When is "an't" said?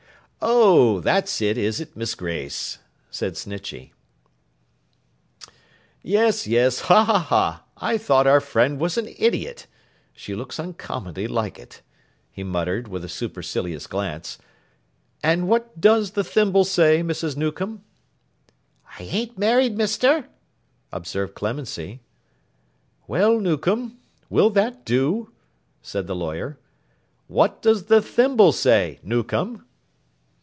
19.03-19.37